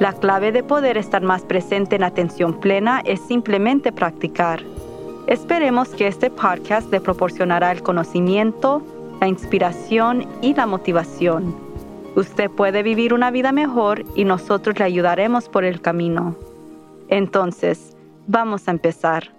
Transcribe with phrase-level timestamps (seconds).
[0.00, 4.60] La clave de poder estar más presente en atención plena es simplemente practicar.
[5.28, 8.82] Esperemos que este podcast le proporcionará el conocimiento,
[9.20, 11.54] la inspiración y la motivación.
[12.16, 16.36] Usted puede vivir una vida mejor y nosotros le ayudaremos por el camino.
[17.08, 19.32] Entonces, vamos a empezar.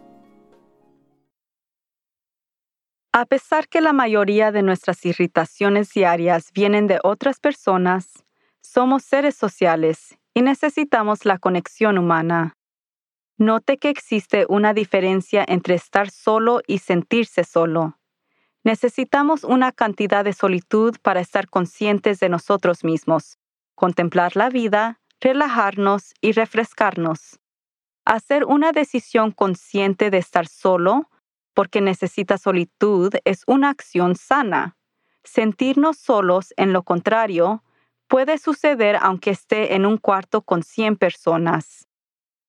[3.11, 8.23] A pesar que la mayoría de nuestras irritaciones diarias vienen de otras personas,
[8.61, 12.57] somos seres sociales y necesitamos la conexión humana.
[13.37, 17.97] Note que existe una diferencia entre estar solo y sentirse solo.
[18.63, 23.39] Necesitamos una cantidad de solitud para estar conscientes de nosotros mismos,
[23.75, 27.39] contemplar la vida, relajarnos y refrescarnos.
[28.03, 31.09] Hacer una decisión consciente de estar solo
[31.53, 34.75] porque necesita solitud es una acción sana.
[35.23, 37.63] Sentirnos solos, en lo contrario,
[38.07, 41.87] puede suceder aunque esté en un cuarto con 100 personas.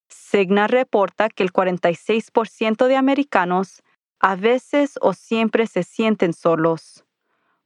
[0.08, 3.82] Signa reporta que el 46% de americanos
[4.20, 7.04] a veces o siempre se sienten solos.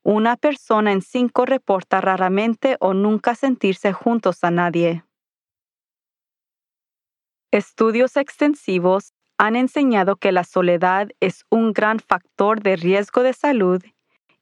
[0.02, 5.04] Una persona en cinco reporta raramente o nunca sentirse juntos a nadie.
[7.50, 13.82] Estudios extensivos han enseñado que la soledad es un gran factor de riesgo de salud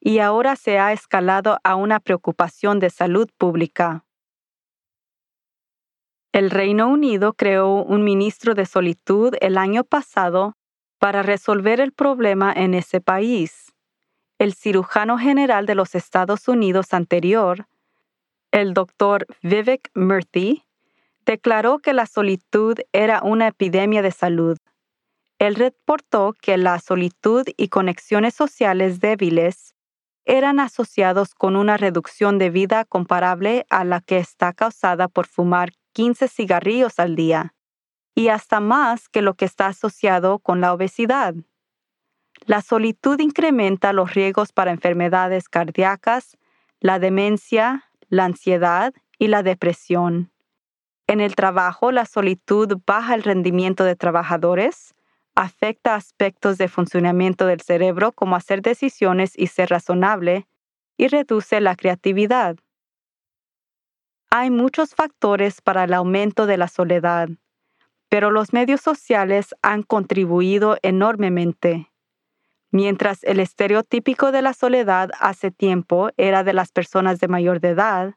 [0.01, 4.05] y ahora se ha escalado a una preocupación de salud pública.
[6.33, 10.55] El Reino Unido creó un ministro de solitud el año pasado
[10.99, 13.75] para resolver el problema en ese país.
[14.39, 17.67] El cirujano general de los Estados Unidos anterior,
[18.53, 20.65] el doctor Vivek Murthy,
[21.27, 24.59] declaró que la solitud era una epidemia de salud.
[25.39, 29.75] Él reportó que la solitud y conexiones sociales débiles
[30.29, 35.71] eran asociados con una reducción de vida comparable a la que está causada por fumar
[35.95, 37.55] 15 cigarrillos al día
[38.15, 41.35] y hasta más que lo que está asociado con la obesidad.
[42.45, 46.37] La solitud incrementa los riesgos para enfermedades cardíacas,
[46.79, 50.31] la demencia, la ansiedad y la depresión.
[51.07, 54.95] En el trabajo, la solitud baja el rendimiento de trabajadores,
[55.39, 60.49] afecta aspectos de funcionamiento del cerebro como hacer decisiones y ser razonable,
[60.97, 62.57] y reduce la creatividad.
[64.31, 67.29] Hay muchos factores para el aumento de la soledad,
[68.09, 71.93] pero los medios sociales han contribuido enormemente.
[72.73, 78.15] Mientras el estereotípico de la soledad hace tiempo era de las personas de mayor edad,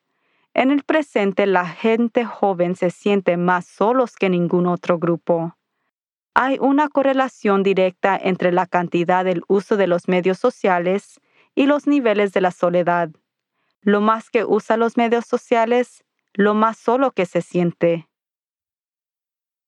[0.56, 5.56] en el presente la gente joven se siente más solos que ningún otro grupo.
[6.34, 11.20] Hay una correlación directa entre la cantidad del uso de los medios sociales
[11.56, 13.10] y los niveles de la soledad.
[13.82, 18.08] Lo más que usa los medios sociales, lo más solo que se siente.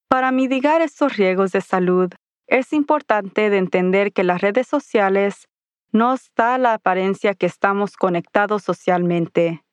[0.07, 2.11] Para mitigar estos riesgos de salud,
[2.47, 5.49] es importante de entender que las redes sociales
[5.91, 9.63] nos da la apariencia que estamos conectados socialmente,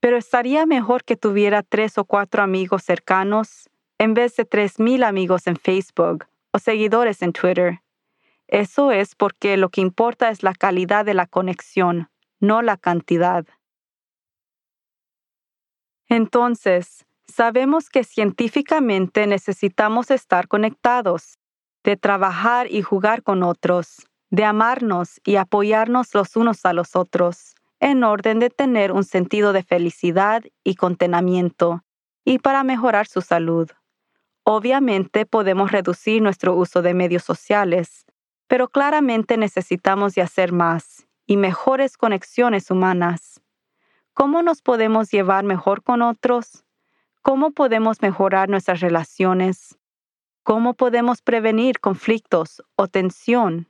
[0.00, 3.68] pero estaría mejor que tuviera tres o cuatro amigos cercanos
[4.02, 7.82] en vez de tres mil amigos en Facebook o seguidores en Twitter.
[8.48, 13.46] Eso es porque lo que importa es la calidad de la conexión, no la cantidad.
[16.08, 21.38] Entonces, sabemos que científicamente necesitamos estar conectados,
[21.84, 27.54] de trabajar y jugar con otros, de amarnos y apoyarnos los unos a los otros,
[27.78, 31.84] en orden de tener un sentido de felicidad y contenimiento,
[32.24, 33.70] y para mejorar su salud.
[34.44, 38.04] Obviamente podemos reducir nuestro uso de medios sociales,
[38.48, 43.40] pero claramente necesitamos hacer más y mejores conexiones humanas.
[44.14, 46.64] ¿Cómo nos podemos llevar mejor con otros?
[47.22, 49.78] ¿Cómo podemos mejorar nuestras relaciones?
[50.42, 53.68] ¿Cómo podemos prevenir conflictos o tensión?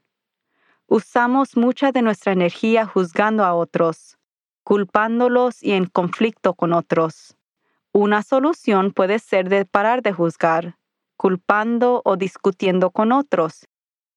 [0.86, 4.18] Usamos mucha de nuestra energía juzgando a otros,
[4.64, 7.36] culpándolos y en conflicto con otros.
[7.94, 10.78] Una solución puede ser de parar de juzgar,
[11.18, 13.68] culpando o discutiendo con otros,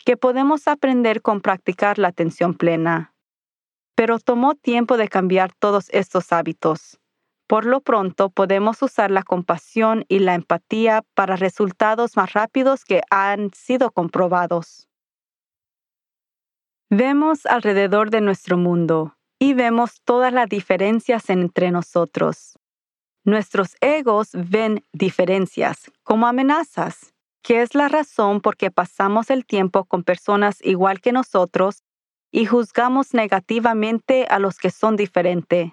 [0.06, 3.14] que podemos aprender con practicar la atención plena.
[3.96, 7.00] Pero tomó tiempo de cambiar todos estos hábitos.
[7.48, 13.02] Por lo pronto, podemos usar la compasión y la empatía para resultados más rápidos que
[13.12, 14.88] han sido comprobados.
[16.90, 22.58] Vemos alrededor de nuestro mundo y vemos todas las diferencias entre nosotros.
[23.26, 29.86] Nuestros egos ven diferencias como amenazas, que es la razón por que pasamos el tiempo
[29.86, 31.84] con personas igual que nosotros
[32.32, 35.72] y juzgamos negativamente a los que son diferentes.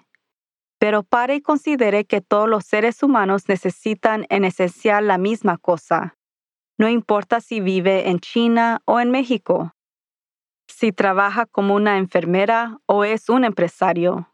[0.79, 6.17] Pero pare y considere que todos los seres humanos necesitan en esencial la misma cosa.
[6.79, 9.75] No importa si vive en China o en México,
[10.67, 14.33] si trabaja como una enfermera o es un empresario,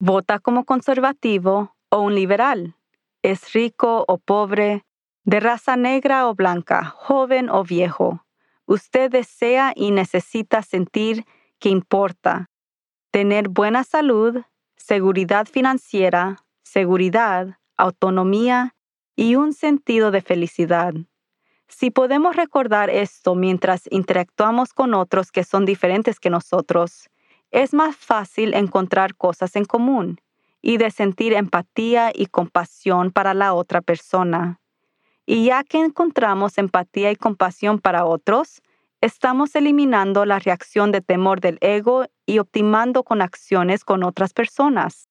[0.00, 2.76] vota como conservativo o un liberal,
[3.22, 4.84] es rico o pobre,
[5.24, 8.24] de raza negra o blanca, joven o viejo.
[8.66, 11.26] Usted desea y necesita sentir
[11.58, 12.50] que importa,
[13.10, 14.42] tener buena salud,
[14.76, 18.74] seguridad financiera, seguridad, autonomía
[19.16, 20.94] y un sentido de felicidad.
[21.68, 27.10] Si podemos recordar esto mientras interactuamos con otros que son diferentes que nosotros,
[27.50, 30.20] es más fácil encontrar cosas en común
[30.60, 34.60] y de sentir empatía y compasión para la otra persona.
[35.26, 38.62] Y ya que encontramos empatía y compasión para otros,
[39.00, 45.08] estamos eliminando la reacción de temor del ego y optimando con acciones con otras personas.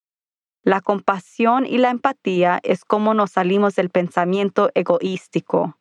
[0.64, 5.78] La compasión y la empatía es como nos salimos del pensamiento egoístico.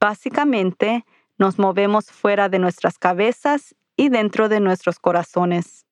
[0.00, 1.04] Básicamente,
[1.38, 5.87] nos movemos fuera de nuestras cabezas y dentro de nuestros corazones.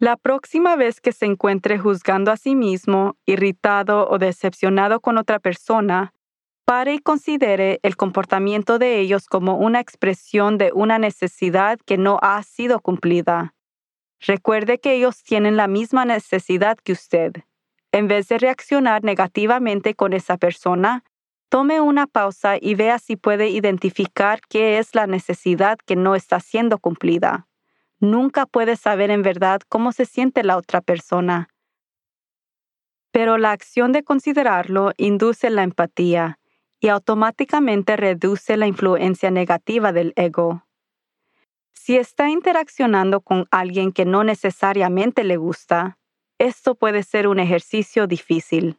[0.00, 5.38] La próxima vez que se encuentre juzgando a sí mismo, irritado o decepcionado con otra
[5.38, 6.12] persona,
[6.64, 12.18] pare y considere el comportamiento de ellos como una expresión de una necesidad que no
[12.22, 13.54] ha sido cumplida.
[14.20, 17.32] Recuerde que ellos tienen la misma necesidad que usted.
[17.92, 21.04] En vez de reaccionar negativamente con esa persona,
[21.48, 26.40] tome una pausa y vea si puede identificar qué es la necesidad que no está
[26.40, 27.46] siendo cumplida.
[28.00, 31.48] Nunca puede saber en verdad cómo se siente la otra persona.
[33.12, 36.38] Pero la acción de considerarlo induce la empatía
[36.80, 40.66] y automáticamente reduce la influencia negativa del ego.
[41.72, 45.98] Si está interaccionando con alguien que no necesariamente le gusta,
[46.38, 48.78] esto puede ser un ejercicio difícil.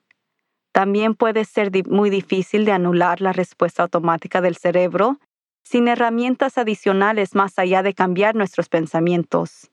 [0.72, 5.20] También puede ser muy difícil de anular la respuesta automática del cerebro
[5.66, 9.72] sin herramientas adicionales más allá de cambiar nuestros pensamientos.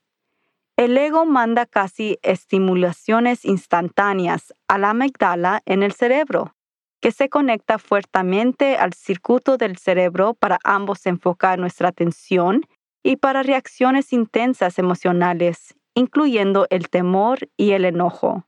[0.76, 6.56] El ego manda casi estimulaciones instantáneas a la amígdala en el cerebro,
[7.00, 12.62] que se conecta fuertemente al circuito del cerebro para ambos enfocar nuestra atención
[13.02, 18.46] y para reacciones intensas emocionales, incluyendo el temor y el enojo.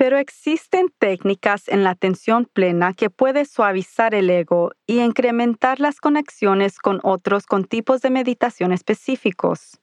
[0.00, 6.00] Pero existen técnicas en la atención plena que puede suavizar el ego y incrementar las
[6.00, 9.78] conexiones con otros con tipos de meditación específicos.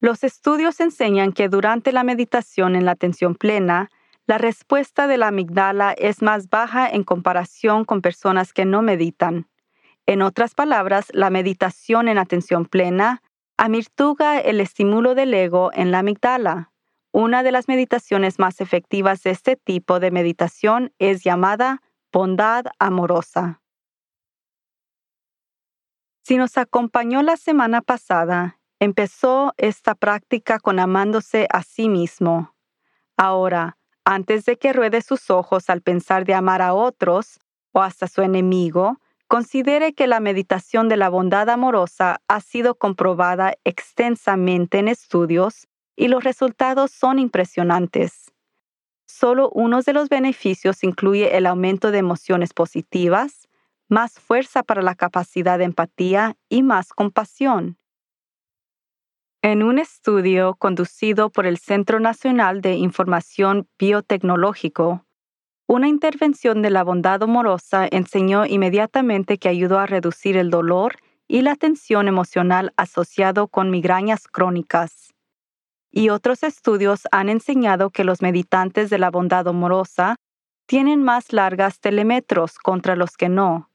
[0.00, 3.90] Los estudios enseñan que durante la meditación en la atención plena,
[4.26, 9.46] la respuesta de la amígdala es más baja en comparación con personas que no meditan.
[10.04, 13.22] En otras palabras, la meditación en atención plena
[13.56, 16.73] amirtuga el estímulo del ego en la amígdala.
[17.16, 21.80] Una de las meditaciones más efectivas de este tipo de meditación es llamada
[22.12, 23.62] bondad amorosa.
[26.24, 32.56] Si nos acompañó la semana pasada, empezó esta práctica con amándose a sí mismo.
[33.16, 37.38] Ahora, antes de que ruede sus ojos al pensar de amar a otros
[37.70, 43.54] o hasta su enemigo, considere que la meditación de la bondad amorosa ha sido comprobada
[43.62, 48.32] extensamente en estudios y los resultados son impresionantes.
[49.06, 53.48] Solo uno de los beneficios incluye el aumento de emociones positivas,
[53.88, 57.78] más fuerza para la capacidad de empatía y más compasión.
[59.42, 65.04] En un estudio conducido por el Centro Nacional de Información Biotecnológico,
[65.66, 70.96] una intervención de la bondad amorosa enseñó inmediatamente que ayudó a reducir el dolor
[71.28, 75.13] y la tensión emocional asociado con migrañas crónicas
[75.96, 80.16] y otros estudios han enseñado que los meditantes de la bondad amorosa
[80.66, 83.70] tienen más largas telemetros contra los que no.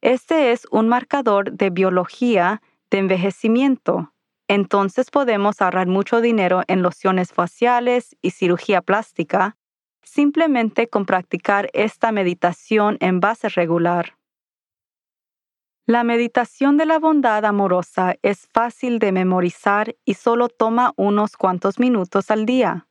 [0.00, 4.12] Este es un marcador de biología de envejecimiento.
[4.48, 9.56] Entonces podemos ahorrar mucho dinero en lociones faciales y cirugía plástica
[10.02, 14.16] simplemente con practicar esta meditación en base regular.
[15.86, 21.80] La meditación de la bondad amorosa es fácil de memorizar y solo toma unos cuantos
[21.80, 22.86] minutos al día.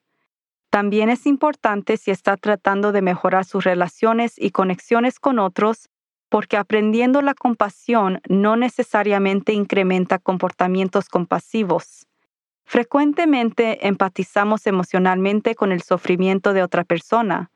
[0.70, 5.90] También es importante si está tratando de mejorar sus relaciones y conexiones con otros,
[6.28, 12.08] porque aprendiendo la compasión no necesariamente incrementa comportamientos compasivos.
[12.66, 17.52] Frecuentemente empatizamos emocionalmente con el sufrimiento de otra persona,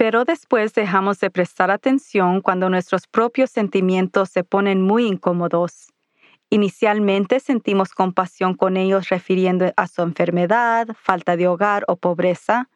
[0.00, 5.92] pero después dejamos de prestar atención cuando nuestros propios sentimientos se ponen muy incómodos.
[6.48, 12.70] Inicialmente sentimos compasión con ellos refiriendo a su enfermedad, falta de hogar o pobreza,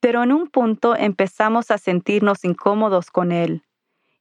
[0.00, 3.62] pero en un punto empezamos a sentirnos incómodos con él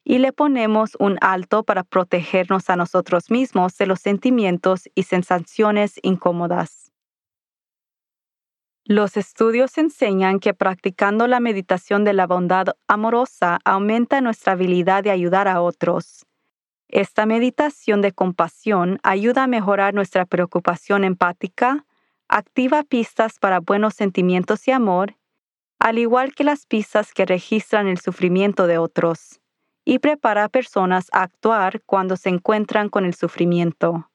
[0.04, 6.00] y le ponemos un alto para protegernos a nosotros mismos de los sentimientos y sensaciones
[6.04, 6.85] incómodas.
[8.86, 15.12] Los estudios enseñan que practicando la meditación de la bondad amorosa aumenta nuestra habilidad de
[15.12, 16.25] ayudar a otros
[16.88, 21.86] esta meditación de compasión ayuda a mejorar nuestra preocupación empática,
[22.27, 25.18] activa pistas para buenos sentimientos y amor,
[25.80, 29.42] al igual que las pistas que registran el sufrimiento de otros,
[29.84, 34.10] y prepara a personas a actuar cuando se encuentran con el sufrimiento.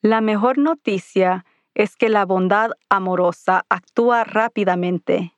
[0.00, 1.44] La mejor noticia
[1.74, 5.34] es que la bondad amorosa actúa rápidamente.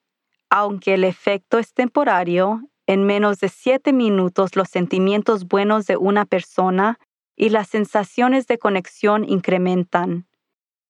[0.50, 6.24] Aunque el efecto es temporario, en menos de siete minutos los sentimientos buenos de una
[6.26, 6.98] persona
[7.36, 10.26] y las sensaciones de conexión incrementan.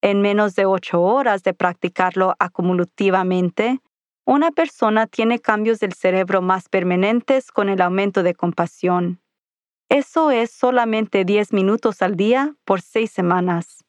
[0.03, 3.81] En menos de ocho horas de practicarlo acumulativamente,
[4.27, 9.21] una persona tiene cambios del cerebro más permanentes con el aumento de compasión.
[9.89, 13.84] Eso es solamente 10 minutos al día por seis semanas.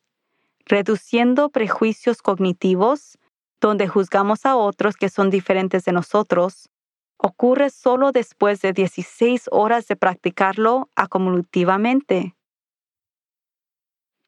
[0.66, 3.18] Reduciendo prejuicios cognitivos,
[3.62, 6.70] donde juzgamos a otros que son diferentes de nosotros,
[7.18, 12.36] ocurre solo después de 16 horas de practicarlo acumulativamente.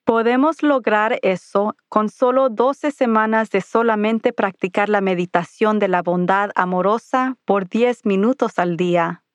[0.05, 6.51] Podemos lograr eso con solo 12 semanas de solamente practicar la meditación de la bondad
[6.55, 9.25] amorosa por 10 minutos al día.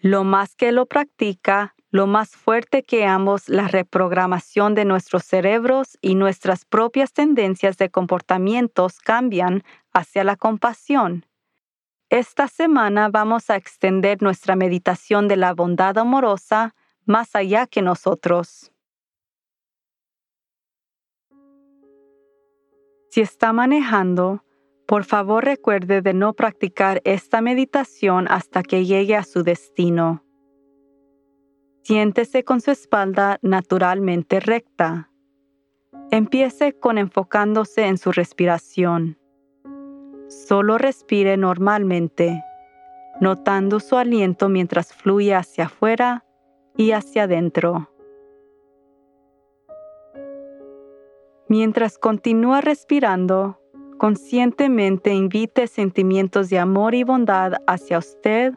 [0.00, 5.96] Lo más que lo practica, lo más fuerte que ambos la reprogramación de nuestros cerebros
[6.00, 11.24] y nuestras propias tendencias de comportamientos cambian hacia la compasión.
[12.10, 16.74] Esta semana vamos a extender nuestra meditación de la bondad amorosa
[17.04, 18.72] más allá que nosotros.
[23.08, 24.42] Si está manejando,
[24.88, 30.24] por favor recuerde de no practicar esta meditación hasta que llegue a su destino.
[31.86, 35.10] Siéntese con su espalda naturalmente recta.
[36.10, 39.18] Empiece con enfocándose en su respiración.
[40.28, 42.42] Solo respire normalmente,
[43.20, 46.24] notando su aliento mientras fluye hacia afuera
[46.74, 47.90] y hacia adentro.
[51.48, 53.60] Mientras continúa respirando,
[53.98, 58.54] conscientemente invite sentimientos de amor y bondad hacia usted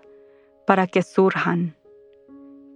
[0.66, 1.77] para que surjan.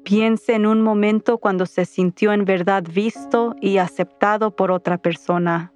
[0.03, 5.73] Piense en un momento cuando se sintió en verdad visto y aceptado por otra persona.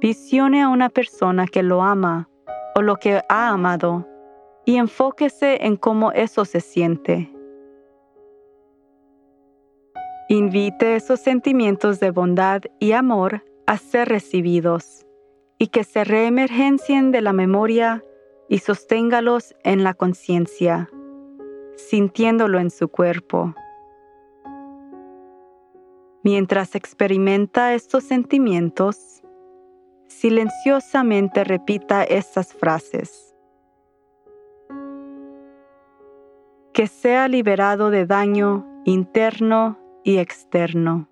[0.00, 2.28] Visione a una persona que lo ama
[2.76, 4.06] o lo que ha amado
[4.64, 7.32] y enfóquese en cómo eso se siente.
[10.28, 15.04] Invite esos sentimientos de bondad y amor a ser recibidos
[15.58, 18.04] y que se reemergencien de la memoria
[18.48, 20.88] y sosténgalos en la conciencia
[21.88, 23.54] sintiéndolo en su cuerpo.
[26.22, 29.22] Mientras experimenta estos sentimientos,
[30.06, 33.34] silenciosamente repita estas frases.
[36.72, 41.08] Que sea liberado de daño interno y externo.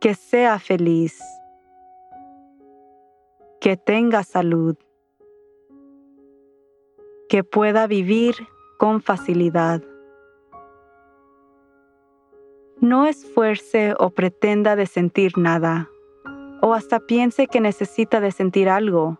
[0.00, 1.20] Que sea feliz.
[3.60, 4.76] Que tenga salud
[7.28, 8.34] que pueda vivir
[8.78, 9.82] con facilidad.
[12.80, 15.88] No esfuerce o pretenda de sentir nada,
[16.60, 19.18] o hasta piense que necesita de sentir algo,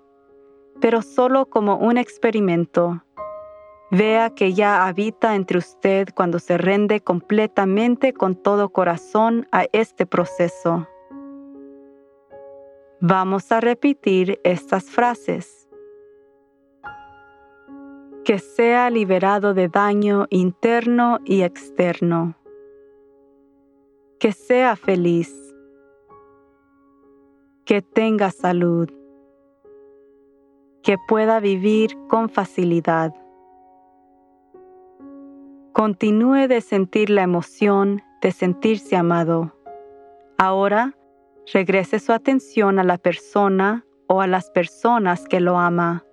[0.81, 3.03] pero solo como un experimento.
[3.91, 10.07] Vea que ya habita entre usted cuando se rende completamente con todo corazón a este
[10.07, 10.87] proceso.
[13.01, 15.66] Vamos a repetir estas frases
[18.27, 22.35] que sea liberado de daño interno y externo,
[24.19, 25.33] que sea feliz,
[27.65, 28.91] que tenga salud,
[30.83, 33.15] que pueda vivir con facilidad.
[35.73, 39.55] Continúe de sentir la emoción de sentirse amado.
[40.37, 40.97] Ahora,
[41.53, 46.05] Regrese su atención a la persona o a las personas que lo ama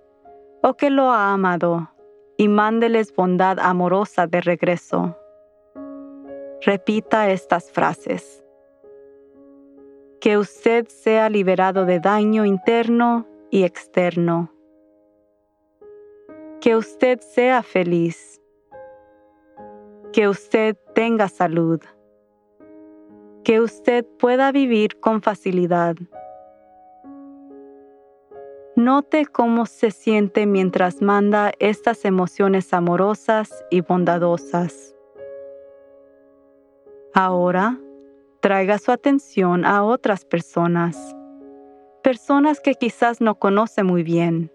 [0.62, 1.90] o que lo ha amado
[2.36, 5.16] y mándeles bondad amorosa de regreso.
[6.62, 8.42] Repita estas frases.
[10.20, 14.50] Que usted sea liberado de daño interno y externo.
[16.60, 18.40] Que usted sea feliz.
[20.12, 21.80] Que usted tenga salud.
[23.44, 25.96] Que usted pueda vivir con facilidad.
[28.84, 34.94] Note cómo se siente mientras manda estas emociones amorosas y bondadosas.
[37.14, 37.80] Ahora,
[38.40, 41.16] traiga su atención a otras personas,
[42.02, 44.52] personas que quizás no conoce muy bien,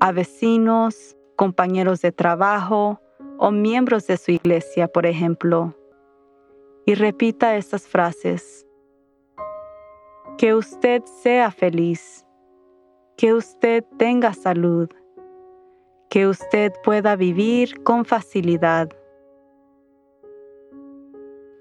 [0.00, 3.00] a vecinos, compañeros de trabajo
[3.38, 5.76] o miembros de su iglesia, por ejemplo.
[6.84, 8.66] Y repita estas frases.
[10.36, 12.24] Que usted sea feliz
[13.18, 14.88] que usted tenga salud,
[16.08, 18.90] que usted pueda vivir con facilidad.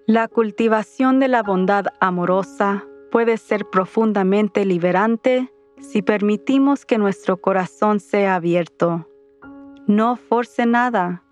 [0.06, 8.00] La cultivación de la bondad amorosa puede ser profundamente liberante si permitimos que nuestro corazón
[8.00, 9.08] sea abierto.
[9.88, 11.24] No force nada,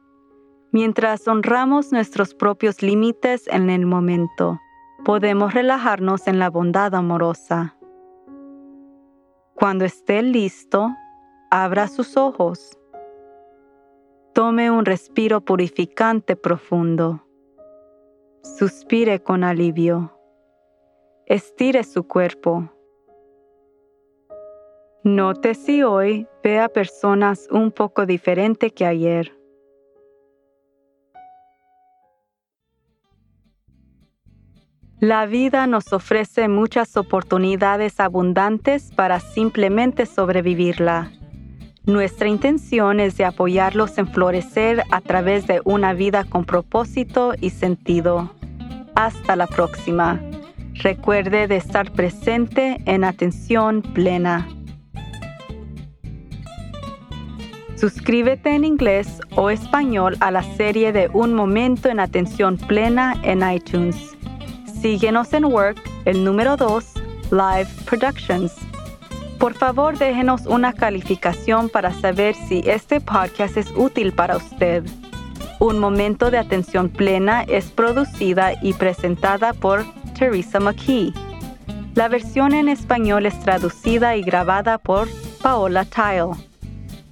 [0.71, 4.59] mientras honramos nuestros propios límites en el momento.
[5.03, 7.74] Podemos relajarnos en la bondad amorosa.
[9.55, 10.89] Cuando esté listo,
[11.49, 12.77] abra sus ojos.
[14.33, 17.25] Tome un respiro purificante profundo.
[18.43, 20.19] Suspire con alivio.
[21.25, 22.69] Estire su cuerpo.
[25.05, 29.34] Note si hoy ve a personas un poco diferente que ayer.
[35.01, 41.11] La vida nos ofrece muchas oportunidades abundantes para simplemente sobrevivirla.
[41.85, 47.49] Nuestra intención es de apoyarlos en florecer a través de una vida con propósito y
[47.49, 48.33] sentido.
[48.95, 50.21] Hasta la próxima.
[50.75, 54.47] Recuerde de estar presente en atención plena.
[57.75, 63.43] Suscríbete en inglés o español a la serie de Un Momento en Atención Plena en
[63.47, 64.15] iTunes.
[64.85, 66.85] Síguenos en Work, el número 2,
[67.31, 68.53] Live Productions.
[69.39, 74.83] Por favor, déjenos una calificación para saber si este podcast es útil para usted.
[75.59, 81.11] Un momento de atención plena es producida y presentada por Teresa McKee.
[81.95, 85.07] La versión en español es traducida y grabada por
[85.41, 86.33] Paola Tile.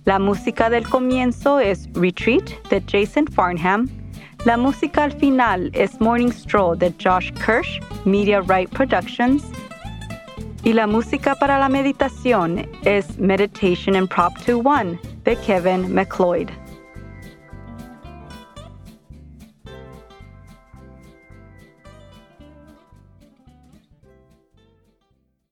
[0.05, 4.02] La música del comienzo es Retreat de Jason Farnham
[4.45, 9.43] la música al final es Morning Stroll de Josh Kirsch, Media Right Productions.
[10.63, 16.62] Y la música para la meditación es Meditation in Prop 2-1 de Kevin McLeod.